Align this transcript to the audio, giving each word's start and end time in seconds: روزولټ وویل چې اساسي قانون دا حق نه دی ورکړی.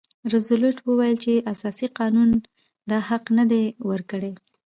روزولټ 0.31 0.77
وویل 0.83 1.17
چې 1.23 1.33
اساسي 1.53 1.87
قانون 1.97 2.29
دا 2.89 2.97
حق 3.09 3.25
نه 3.37 3.45
دی 3.51 3.63
ورکړی. 3.89 4.31